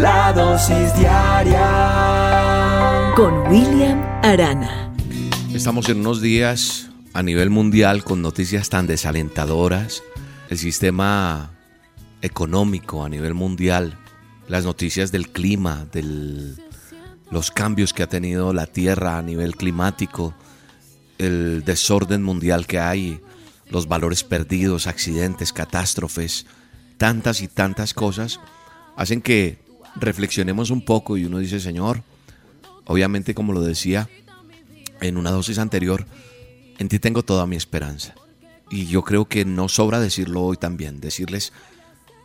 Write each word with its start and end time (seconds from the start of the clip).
La 0.00 0.32
dosis 0.32 0.96
diaria 0.96 1.58
con 3.14 3.46
William 3.52 4.00
Arana. 4.22 4.94
Estamos 5.52 5.90
en 5.90 6.00
unos 6.00 6.22
días 6.22 6.88
a 7.12 7.22
nivel 7.22 7.50
mundial 7.50 8.02
con 8.02 8.22
noticias 8.22 8.70
tan 8.70 8.86
desalentadoras. 8.86 10.02
El 10.48 10.56
sistema 10.56 11.50
económico 12.22 13.04
a 13.04 13.10
nivel 13.10 13.34
mundial, 13.34 13.98
las 14.48 14.64
noticias 14.64 15.12
del 15.12 15.28
clima, 15.28 15.84
de 15.92 16.56
los 17.30 17.50
cambios 17.50 17.92
que 17.92 18.02
ha 18.02 18.08
tenido 18.08 18.54
la 18.54 18.64
Tierra 18.64 19.18
a 19.18 19.22
nivel 19.22 19.54
climático, 19.54 20.32
el 21.18 21.62
desorden 21.66 22.22
mundial 22.22 22.66
que 22.66 22.78
hay, 22.78 23.20
los 23.68 23.86
valores 23.86 24.24
perdidos, 24.24 24.86
accidentes, 24.86 25.52
catástrofes, 25.52 26.46
tantas 26.96 27.42
y 27.42 27.48
tantas 27.48 27.92
cosas, 27.92 28.40
hacen 28.96 29.20
que 29.20 29.68
reflexionemos 29.96 30.70
un 30.70 30.82
poco 30.82 31.16
y 31.16 31.24
uno 31.24 31.38
dice, 31.38 31.60
Señor, 31.60 32.02
obviamente 32.86 33.34
como 33.34 33.52
lo 33.52 33.60
decía 33.60 34.08
en 35.00 35.16
una 35.16 35.30
dosis 35.30 35.58
anterior, 35.58 36.06
en 36.78 36.88
ti 36.88 36.98
tengo 36.98 37.22
toda 37.22 37.46
mi 37.46 37.56
esperanza. 37.56 38.14
Y 38.70 38.86
yo 38.86 39.02
creo 39.02 39.26
que 39.26 39.44
no 39.44 39.68
sobra 39.68 40.00
decirlo 40.00 40.42
hoy 40.42 40.56
también, 40.56 41.00
decirles, 41.00 41.52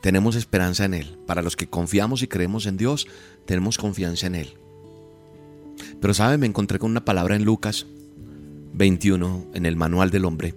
tenemos 0.02 0.36
esperanza 0.36 0.86
en 0.86 0.94
Él. 0.94 1.18
Para 1.26 1.42
los 1.42 1.56
que 1.56 1.68
confiamos 1.68 2.22
y 2.22 2.28
creemos 2.28 2.68
en 2.68 2.78
Dios, 2.78 3.08
tenemos 3.46 3.78
confianza 3.78 4.28
en 4.28 4.36
Él. 4.36 4.54
Pero 6.00 6.14
sabe, 6.14 6.38
me 6.38 6.46
encontré 6.46 6.78
con 6.78 6.92
una 6.92 7.04
palabra 7.04 7.36
en 7.36 7.44
Lucas 7.44 7.88
21, 8.74 9.48
en 9.54 9.66
el 9.66 9.76
manual 9.76 10.12
del 10.12 10.26
hombre. 10.26 10.54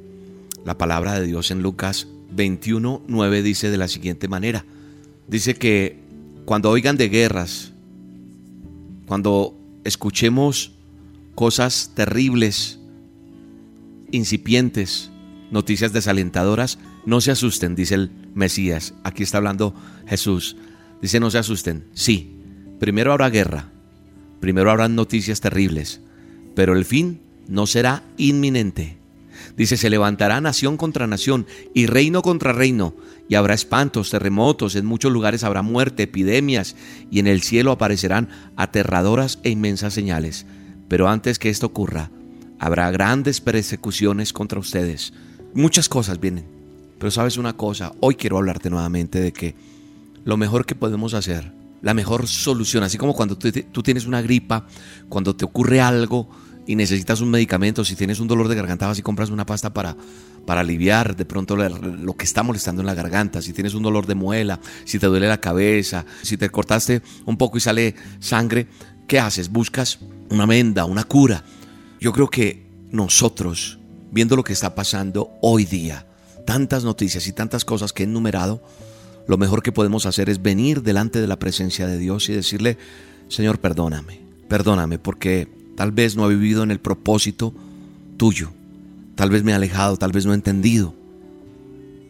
La 0.65 0.77
palabra 0.77 1.19
de 1.19 1.27
Dios 1.27 1.51
en 1.51 1.63
Lucas 1.63 2.09
21, 2.31 3.03
9 3.07 3.43
dice 3.43 3.71
de 3.71 3.79
la 3.79 3.89
siguiente 3.89 4.29
manera. 4.29 4.65
Dice 5.29 5.55
que 5.55 6.08
cuando 6.49 6.71
oigan 6.71 6.97
de 6.97 7.11
guerras, 7.11 7.75
cuando 9.07 9.55
escuchemos 9.85 10.73
cosas 11.35 11.93
terribles, 11.95 12.81
incipientes, 14.13 15.11
noticias 15.51 15.93
desalentadoras, 15.93 16.79
no 17.05 17.21
se 17.21 17.33
asusten, 17.33 17.75
dice 17.75 17.97
el 17.97 18.11
Mesías. 18.33 18.95
Aquí 19.05 19.25
está 19.25 19.37
hablando 19.37 19.75
Jesús. 20.07 20.57
Dice, 21.03 21.21
no 21.21 21.31
se 21.31 21.37
asusten. 21.37 21.85
Sí, 21.93 22.41
primero 22.81 23.13
habrá 23.13 23.29
guerra, 23.29 23.71
primero 24.41 24.71
habrán 24.71 24.95
noticias 24.95 25.43
terribles, 25.43 26.01
pero 26.55 26.75
el 26.75 26.87
fin 26.87 27.21
no 27.47 27.67
será 27.67 28.05
inminente. 28.17 28.97
Dice, 29.59 29.77
se 29.77 29.91
levantará 29.91 30.41
nación 30.41 30.77
contra 30.77 31.09
nación 31.09 31.45
y 31.75 31.87
reino 31.87 32.23
contra 32.23 32.53
reino, 32.53 32.95
y 33.29 33.35
habrá 33.35 33.55
espantos, 33.55 34.09
terremotos, 34.09 34.77
en 34.77 34.87
muchos 34.87 35.13
lugares 35.13 35.43
habrá 35.43 35.63
muerte, 35.63 36.05
epidemias, 36.05 36.77
y 37.11 37.19
en 37.19 37.27
el 37.27 37.43
cielo 37.43 37.73
aparecerán 37.73 38.29
aterradoras 38.57 39.41
e 39.43 39.51
inmensas 39.51 39.93
señales. 39.93 40.47
Pero 40.87 41.09
antes 41.09 41.41
que 41.41 41.51
esto 41.51 41.67
ocurra, 41.67 42.13
habrá 42.61 42.89
grandes 42.93 43.41
persecuciones 43.41 44.33
contra 44.33 44.61
ustedes. 44.61 45.13
Muchas 45.55 45.89
cosas 45.89 46.21
vienen. 46.21 46.47
Pero 47.01 47.11
sabes 47.11 47.37
una 47.37 47.57
cosa, 47.57 47.93
hoy 47.99 48.15
quiero 48.15 48.39
hablarte 48.39 48.71
nuevamente 48.71 49.21
de 49.21 49.33
que 49.33 49.57
lo 50.25 50.37
mejor 50.37 50.67
que 50.67 50.77
podemos 50.77 51.15
hacer, 51.15 51.53
la 51.83 51.95
mejor 51.95 52.29
solución, 52.29 52.85
así 52.85 52.97
como 52.97 53.15
cuando 53.15 53.37
tú, 53.37 53.83
tienes 53.83 54.07
una 54.07 54.23
gripa, 54.23 54.67
cuando 55.09 55.35
te 55.35 55.45
ocurre 55.45 55.81
algo 55.81 56.29
y 56.69 56.77
necesitas 56.77 57.23
un 57.23 57.31
medicamento, 57.31 57.83
si 57.83 57.97
tienes 57.97 58.21
un 58.21 58.29
dolor 58.29 58.47
de 58.47 58.55
garganta 58.55 58.87
vas 58.87 58.99
y 58.99 59.03
compras 59.03 59.31
una 59.31 59.47
pasta 59.47 59.73
para, 59.73 59.97
para 60.45 60.61
aliviar 60.61 61.17
de 61.17 61.25
pronto 61.25 61.57
lo 61.57 62.15
que 62.15 62.27
está 62.27 62.43
molestando 62.43 62.83
en 62.83 62.87
la 62.87 62.93
garganta, 62.93 63.41
si 63.41 63.55
tienes 63.55 63.73
un 63.73 63.83
dolor 63.83 64.07
de 64.07 64.15
muela, 64.15 64.61
si 64.85 64.99
te 64.99 65.07
duele 65.07 65.27
la 65.29 65.41
cabeza, 65.41 66.05
si 66.21 66.37
te 66.37 66.51
cortaste 66.51 67.01
un 67.25 67.39
poco 67.39 67.57
y 67.57 67.63
sale 67.63 67.95
sangre, 68.21 68.69
¿qué 69.07 69.19
haces? 69.19 69.49
Buscas 69.49 70.01
una 70.29 70.47
menda, 70.47 70.85
una 70.85 71.05
cura. 71.05 71.43
Yo 72.01 72.13
creo 72.13 72.29
que 72.29 72.67
nosotros, 72.91 73.79
viendo 74.13 74.37
lo 74.37 74.45
que 74.45 74.53
está 74.53 74.75
pasando 74.75 75.31
hoy 75.41 75.65
día, 75.65 76.07
tantas 76.47 76.85
noticias 76.85 77.27
y 77.29 77.33
tantas 77.33 77.65
cosas 77.65 77.95
que 77.95 78.03
he 78.03 78.07
enumerado, 78.07 78.63
lo 79.27 79.39
mejor 79.39 79.63
que 79.63 79.73
podemos 79.73 80.05
hacer 80.05 80.29
es 80.29 80.43
venir 80.43 80.83
delante 80.83 81.23
de 81.23 81.29
la 81.29 81.39
presencia 81.39 81.87
de 81.87 81.97
Dios 81.97 82.29
y 82.29 82.35
decirle, 82.35 82.77
Señor, 83.29 83.59
perdóname, 83.59 84.21
perdóname 84.49 84.99
porque 84.99 85.58
tal 85.79 85.93
vez 85.93 86.17
no 86.17 86.29
he 86.29 86.35
vivido 86.35 86.65
en 86.65 86.73
el 86.73 86.81
propósito 86.81 87.55
tuyo, 88.17 88.51
tal 89.15 89.31
vez 89.31 89.45
me 89.45 89.53
he 89.53 89.55
alejado, 89.55 89.97
tal 89.97 90.11
vez 90.11 90.27
no 90.27 90.33
he 90.33 90.35
entendido 90.35 90.93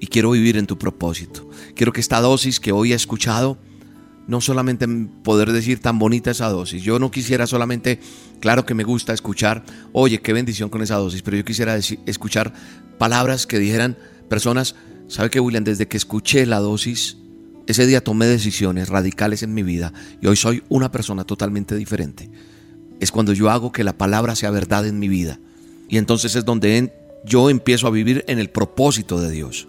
y 0.00 0.06
quiero 0.06 0.30
vivir 0.30 0.56
en 0.56 0.66
tu 0.66 0.78
propósito. 0.78 1.50
Quiero 1.74 1.92
que 1.92 2.00
esta 2.00 2.18
dosis 2.22 2.60
que 2.60 2.72
hoy 2.72 2.92
he 2.92 2.94
escuchado 2.94 3.58
no 4.26 4.40
solamente 4.40 4.88
poder 5.22 5.52
decir 5.52 5.80
tan 5.80 5.98
bonita 5.98 6.30
esa 6.30 6.48
dosis. 6.48 6.82
Yo 6.82 6.98
no 6.98 7.10
quisiera 7.10 7.46
solamente, 7.46 8.00
claro 8.40 8.64
que 8.64 8.72
me 8.72 8.84
gusta 8.84 9.12
escuchar, 9.12 9.62
oye, 9.92 10.22
qué 10.22 10.32
bendición 10.32 10.70
con 10.70 10.80
esa 10.80 10.96
dosis, 10.96 11.20
pero 11.20 11.36
yo 11.36 11.44
quisiera 11.44 11.76
escuchar 11.76 12.54
palabras 12.96 13.46
que 13.46 13.58
dijeran 13.58 13.98
personas, 14.30 14.76
¿sabe 15.08 15.28
que 15.28 15.40
William? 15.40 15.64
Desde 15.64 15.88
que 15.88 15.98
escuché 15.98 16.46
la 16.46 16.60
dosis, 16.60 17.18
ese 17.66 17.86
día 17.86 18.02
tomé 18.02 18.24
decisiones 18.24 18.88
radicales 18.88 19.42
en 19.42 19.52
mi 19.52 19.62
vida 19.62 19.92
y 20.22 20.26
hoy 20.26 20.36
soy 20.36 20.62
una 20.70 20.90
persona 20.90 21.24
totalmente 21.24 21.76
diferente. 21.76 22.30
Es 23.00 23.12
cuando 23.12 23.32
yo 23.32 23.50
hago 23.50 23.72
que 23.72 23.84
la 23.84 23.96
palabra 23.96 24.34
sea 24.34 24.50
verdad 24.50 24.86
en 24.86 24.98
mi 24.98 25.08
vida. 25.08 25.38
Y 25.88 25.98
entonces 25.98 26.34
es 26.36 26.44
donde 26.44 26.92
yo 27.24 27.50
empiezo 27.50 27.86
a 27.86 27.90
vivir 27.90 28.24
en 28.28 28.38
el 28.38 28.50
propósito 28.50 29.20
de 29.20 29.30
Dios. 29.30 29.68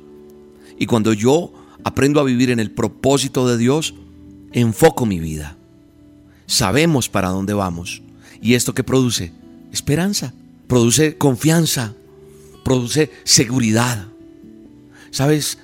Y 0.78 0.86
cuando 0.86 1.14
yo 1.14 1.54
aprendo 1.84 2.20
a 2.20 2.24
vivir 2.24 2.50
en 2.50 2.60
el 2.60 2.72
propósito 2.72 3.48
de 3.48 3.58
Dios, 3.58 3.94
enfoco 4.52 5.06
mi 5.06 5.20
vida. 5.20 5.58
Sabemos 6.46 7.10
para 7.10 7.30
dónde 7.30 7.54
vamos. 7.54 8.02
¿Y 8.42 8.54
esto 8.54 8.74
que 8.74 8.84
produce? 8.84 9.32
Esperanza, 9.72 10.34
produce 10.68 11.18
confianza, 11.18 11.94
produce 12.64 13.12
seguridad. 13.24 14.08
¿Sabes? 15.12 15.60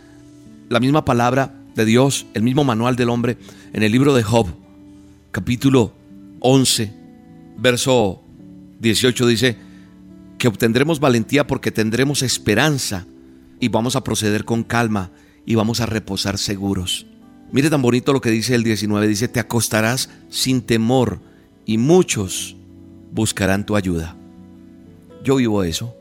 La 0.69 0.79
misma 0.79 1.05
palabra 1.05 1.53
de 1.75 1.85
Dios, 1.85 2.25
el 2.33 2.43
mismo 2.43 2.63
manual 2.63 2.95
del 2.95 3.09
hombre 3.09 3.37
en 3.73 3.83
el 3.83 3.91
libro 3.91 4.13
de 4.13 4.23
Job, 4.23 4.47
capítulo 5.31 5.93
11, 6.39 6.93
verso 7.57 8.23
18 8.79 9.27
dice 9.27 9.57
que 10.37 10.47
obtendremos 10.47 10.99
valentía 10.99 11.47
porque 11.47 11.71
tendremos 11.71 12.21
esperanza 12.21 13.05
y 13.59 13.69
vamos 13.69 13.95
a 13.95 14.03
proceder 14.03 14.45
con 14.45 14.63
calma 14.63 15.11
y 15.45 15.55
vamos 15.55 15.79
a 15.81 15.85
reposar 15.85 16.37
seguros. 16.37 17.05
Mire 17.51 17.69
tan 17.69 17.81
bonito 17.81 18.11
lo 18.11 18.21
que 18.21 18.31
dice 18.31 18.55
el 18.55 18.63
19, 18.63 19.07
dice, 19.07 19.27
te 19.27 19.39
acostarás 19.39 20.09
sin 20.29 20.61
temor 20.61 21.19
y 21.65 21.77
muchos 21.77 22.57
buscarán 23.11 23.65
tu 23.65 23.75
ayuda. 23.75 24.15
Yo 25.23 25.37
vivo 25.37 25.63
eso. 25.63 25.95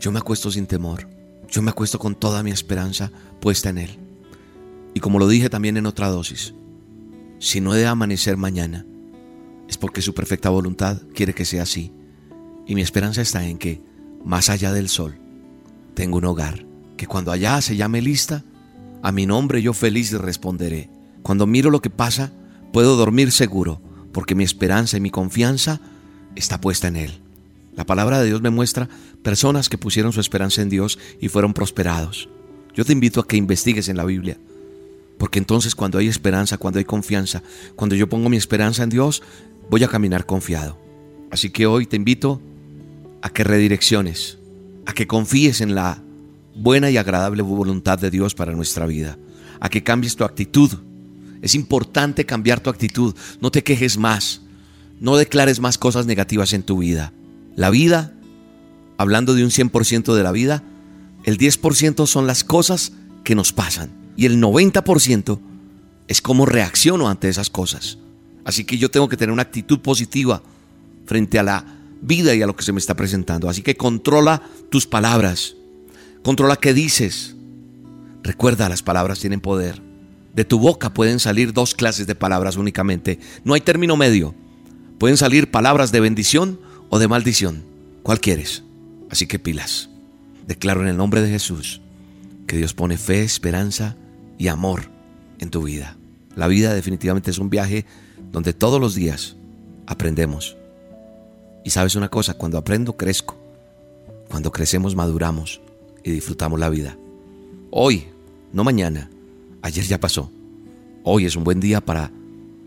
Yo 0.00 0.10
me 0.10 0.18
acuesto 0.18 0.50
sin 0.50 0.66
temor. 0.66 1.08
Yo 1.48 1.62
me 1.62 1.70
acuesto 1.70 1.98
con 1.98 2.14
toda 2.14 2.42
mi 2.42 2.50
esperanza 2.50 3.10
puesta 3.40 3.68
en 3.68 3.78
Él. 3.78 3.98
Y 4.94 5.00
como 5.00 5.18
lo 5.18 5.28
dije 5.28 5.50
también 5.50 5.76
en 5.76 5.86
otra 5.86 6.08
dosis, 6.08 6.54
si 7.38 7.60
no 7.60 7.74
he 7.74 7.78
de 7.78 7.86
amanecer 7.86 8.36
mañana, 8.36 8.86
es 9.72 9.78
porque 9.78 10.02
su 10.02 10.12
perfecta 10.12 10.50
voluntad 10.50 11.00
quiere 11.14 11.32
que 11.32 11.46
sea 11.46 11.62
así. 11.62 11.92
Y 12.66 12.74
mi 12.74 12.82
esperanza 12.82 13.22
está 13.22 13.46
en 13.46 13.56
que, 13.56 13.80
más 14.22 14.50
allá 14.50 14.70
del 14.70 14.90
sol, 14.90 15.18
tengo 15.94 16.18
un 16.18 16.26
hogar, 16.26 16.66
que 16.98 17.06
cuando 17.06 17.32
allá 17.32 17.58
se 17.62 17.74
llame 17.74 18.02
lista, 18.02 18.44
a 19.02 19.12
mi 19.12 19.24
nombre 19.24 19.62
yo 19.62 19.72
feliz 19.72 20.12
responderé. 20.12 20.90
Cuando 21.22 21.46
miro 21.46 21.70
lo 21.70 21.80
que 21.80 21.88
pasa, 21.88 22.32
puedo 22.70 22.96
dormir 22.96 23.32
seguro, 23.32 23.80
porque 24.12 24.34
mi 24.34 24.44
esperanza 24.44 24.98
y 24.98 25.00
mi 25.00 25.10
confianza 25.10 25.80
está 26.36 26.60
puesta 26.60 26.88
en 26.88 26.96
Él. 26.96 27.22
La 27.74 27.86
palabra 27.86 28.20
de 28.20 28.26
Dios 28.26 28.42
me 28.42 28.50
muestra 28.50 28.90
personas 29.22 29.70
que 29.70 29.78
pusieron 29.78 30.12
su 30.12 30.20
esperanza 30.20 30.60
en 30.60 30.68
Dios 30.68 30.98
y 31.18 31.28
fueron 31.28 31.54
prosperados. 31.54 32.28
Yo 32.74 32.84
te 32.84 32.92
invito 32.92 33.20
a 33.20 33.26
que 33.26 33.38
investigues 33.38 33.88
en 33.88 33.96
la 33.96 34.04
Biblia, 34.04 34.36
porque 35.16 35.38
entonces 35.38 35.74
cuando 35.74 35.96
hay 35.96 36.08
esperanza, 36.08 36.58
cuando 36.58 36.78
hay 36.78 36.84
confianza, 36.84 37.42
cuando 37.74 37.96
yo 37.96 38.06
pongo 38.06 38.28
mi 38.28 38.36
esperanza 38.36 38.82
en 38.82 38.90
Dios, 38.90 39.22
voy 39.70 39.84
a 39.84 39.88
caminar 39.88 40.26
confiado. 40.26 40.78
Así 41.30 41.50
que 41.50 41.66
hoy 41.66 41.86
te 41.86 41.96
invito 41.96 42.40
a 43.22 43.30
que 43.30 43.44
redirecciones, 43.44 44.38
a 44.86 44.92
que 44.92 45.06
confíes 45.06 45.60
en 45.60 45.74
la 45.74 46.02
buena 46.54 46.90
y 46.90 46.96
agradable 46.96 47.42
voluntad 47.42 47.98
de 47.98 48.10
Dios 48.10 48.34
para 48.34 48.52
nuestra 48.52 48.86
vida, 48.86 49.18
a 49.60 49.68
que 49.68 49.82
cambies 49.82 50.16
tu 50.16 50.24
actitud. 50.24 50.70
Es 51.40 51.54
importante 51.54 52.26
cambiar 52.26 52.60
tu 52.60 52.70
actitud. 52.70 53.14
No 53.40 53.50
te 53.50 53.62
quejes 53.62 53.96
más. 53.96 54.42
No 55.00 55.16
declares 55.16 55.58
más 55.58 55.78
cosas 55.78 56.06
negativas 56.06 56.52
en 56.52 56.62
tu 56.62 56.78
vida. 56.78 57.12
La 57.56 57.70
vida, 57.70 58.12
hablando 58.98 59.34
de 59.34 59.44
un 59.44 59.50
100% 59.50 60.14
de 60.14 60.22
la 60.22 60.32
vida, 60.32 60.62
el 61.24 61.38
10% 61.38 62.06
son 62.06 62.26
las 62.26 62.44
cosas 62.44 62.92
que 63.24 63.34
nos 63.34 63.52
pasan. 63.52 63.90
Y 64.16 64.26
el 64.26 64.40
90% 64.40 65.40
es 66.08 66.20
cómo 66.20 66.46
reacciono 66.46 67.08
ante 67.08 67.28
esas 67.28 67.50
cosas. 67.50 67.98
Así 68.44 68.64
que 68.64 68.78
yo 68.78 68.90
tengo 68.90 69.08
que 69.08 69.16
tener 69.16 69.32
una 69.32 69.42
actitud 69.42 69.80
positiva 69.80 70.42
frente 71.06 71.38
a 71.38 71.42
la 71.42 71.64
vida 72.00 72.34
y 72.34 72.42
a 72.42 72.46
lo 72.46 72.56
que 72.56 72.64
se 72.64 72.72
me 72.72 72.78
está 72.78 72.94
presentando. 72.94 73.48
Así 73.48 73.62
que 73.62 73.76
controla 73.76 74.42
tus 74.70 74.86
palabras. 74.86 75.56
Controla 76.22 76.56
qué 76.56 76.74
dices. 76.74 77.36
Recuerda, 78.22 78.68
las 78.68 78.82
palabras 78.82 79.20
tienen 79.20 79.40
poder. 79.40 79.80
De 80.34 80.44
tu 80.44 80.58
boca 80.58 80.94
pueden 80.94 81.20
salir 81.20 81.52
dos 81.52 81.74
clases 81.74 82.06
de 82.06 82.14
palabras 82.14 82.56
únicamente. 82.56 83.18
No 83.44 83.54
hay 83.54 83.60
término 83.60 83.96
medio. 83.96 84.34
Pueden 84.98 85.16
salir 85.16 85.50
palabras 85.50 85.92
de 85.92 86.00
bendición 86.00 86.60
o 86.88 86.98
de 86.98 87.08
maldición. 87.08 87.64
¿Cuál 88.02 88.20
quieres? 88.20 88.62
Así 89.10 89.26
que 89.26 89.38
pilas. 89.38 89.88
Declaro 90.46 90.82
en 90.82 90.88
el 90.88 90.96
nombre 90.96 91.20
de 91.20 91.30
Jesús 91.30 91.80
que 92.46 92.56
Dios 92.56 92.74
pone 92.74 92.96
fe, 92.96 93.22
esperanza 93.22 93.96
y 94.38 94.48
amor 94.48 94.90
en 95.38 95.50
tu 95.50 95.62
vida. 95.62 95.96
La 96.34 96.48
vida 96.48 96.74
definitivamente 96.74 97.30
es 97.30 97.38
un 97.38 97.50
viaje 97.50 97.84
donde 98.32 98.54
todos 98.54 98.80
los 98.80 98.94
días 98.94 99.36
aprendemos. 99.86 100.56
Y 101.64 101.70
sabes 101.70 101.94
una 101.94 102.08
cosa, 102.08 102.34
cuando 102.34 102.58
aprendo 102.58 102.96
crezco. 102.96 103.36
Cuando 104.28 104.50
crecemos 104.50 104.96
maduramos 104.96 105.60
y 106.02 106.10
disfrutamos 106.10 106.58
la 106.58 106.70
vida. 106.70 106.96
Hoy, 107.70 108.06
no 108.52 108.64
mañana, 108.64 109.10
ayer 109.60 109.84
ya 109.84 110.00
pasó. 110.00 110.30
Hoy 111.04 111.26
es 111.26 111.36
un 111.36 111.44
buen 111.44 111.60
día 111.60 111.80
para, 111.80 112.10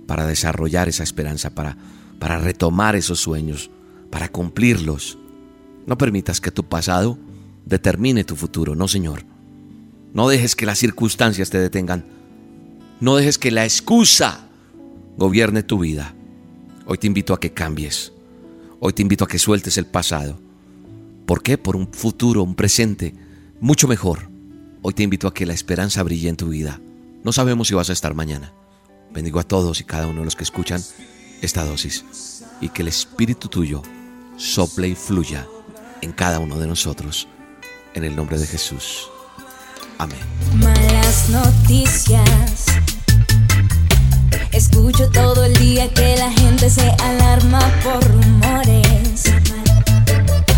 para 0.06 0.28
desarrollar 0.28 0.88
esa 0.88 1.04
esperanza, 1.04 1.50
para, 1.50 1.78
para 2.20 2.38
retomar 2.38 2.96
esos 2.96 3.20
sueños, 3.20 3.72
para 4.12 4.30
cumplirlos. 4.30 5.18
No 5.88 5.98
permitas 5.98 6.40
que 6.40 6.52
tu 6.52 6.64
pasado 6.64 7.18
determine 7.66 8.24
tu 8.24 8.36
futuro, 8.36 8.76
no 8.76 8.88
Señor. 8.88 9.24
No 10.14 10.30
dejes 10.30 10.56
que 10.56 10.66
las 10.66 10.78
circunstancias 10.78 11.50
te 11.50 11.60
detengan. 11.60 12.06
No 13.02 13.16
dejes 13.16 13.38
que 13.38 13.52
la 13.52 13.66
excusa 13.66 14.48
gobierne 15.18 15.64
tu 15.64 15.80
vida. 15.80 16.14
Hoy 16.86 16.98
te 16.98 17.08
invito 17.08 17.34
a 17.34 17.40
que 17.40 17.52
cambies. 17.52 18.12
Hoy 18.80 18.94
te 18.94 19.02
invito 19.02 19.24
a 19.24 19.28
que 19.28 19.40
sueltes 19.40 19.78
el 19.78 19.86
pasado. 19.86 20.40
¿Por 21.26 21.42
qué? 21.42 21.58
Por 21.58 21.76
un 21.76 21.92
futuro, 21.92 22.44
un 22.44 22.56
presente 22.56 23.14
mucho 23.60 23.88
mejor. 23.88 24.30
Hoy 24.82 24.94
te 24.94 25.04
invito 25.04 25.28
a 25.28 25.34
que 25.34 25.46
la 25.46 25.54
esperanza 25.54 26.04
brille 26.04 26.30
en 26.30 26.36
tu 26.36 26.50
vida. 26.50 26.80
No 27.24 27.32
sabemos 27.32 27.68
si 27.68 27.74
vas 27.74 27.90
a 27.90 27.94
estar 27.94 28.14
mañana. 28.14 28.54
Bendigo 29.12 29.40
a 29.40 29.44
todos 29.44 29.80
y 29.80 29.84
cada 29.84 30.08
uno 30.08 30.20
de 30.20 30.26
los 30.26 30.36
que 30.36 30.44
escuchan 30.44 30.82
esta 31.42 31.64
dosis 31.64 32.44
y 32.62 32.70
que 32.70 32.82
el 32.82 32.90
espíritu 32.90 33.48
tuyo 33.48 33.82
sople 34.38 34.90
y 34.90 34.96
fluya 34.96 35.48
en 36.02 36.12
cada 36.12 36.40
uno 36.40 36.60
de 36.60 36.68
nosotros. 36.68 37.28
En 37.94 38.04
el 38.04 38.16
nombre 38.16 38.38
de 38.38 38.46
Jesús. 38.46 39.10
Amén. 39.98 40.20
Malas 40.60 41.30
noticias. 41.30 42.95
Escucho 44.76 45.10
todo 45.10 45.46
el 45.46 45.54
día 45.54 45.88
que 45.94 46.18
la 46.18 46.30
gente 46.30 46.70
se 46.70 46.94
alarma 47.02 47.62
por 47.82 48.04
rumores. 48.04 49.24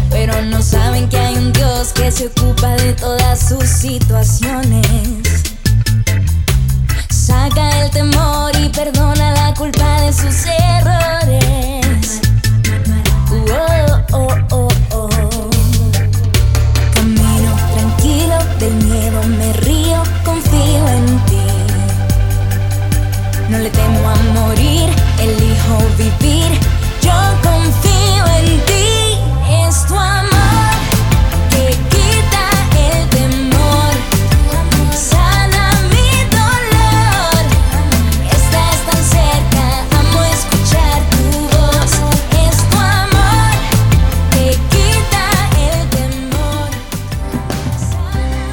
Pero 0.10 0.42
no 0.42 0.60
saben 0.64 1.08
que 1.08 1.20
hay 1.20 1.36
un 1.36 1.54
Dios 1.54 1.94
que 1.94 2.12
se 2.12 2.26
ocupa 2.26 2.70
de 2.78 2.94
todas 2.94 3.48
sus 3.48 3.64
situaciones. 3.66 5.44
Saca 7.12 7.84
el 7.84 7.92
temor 7.92 8.54
y 8.60 8.70
perdona 8.70 9.34
la 9.34 9.54
culpa 9.54 10.02
de 10.02 10.12
sus 10.12 10.48
errores. 10.48 12.20
Oh, 14.12 14.28
oh, 14.50 14.68
oh, 14.92 15.57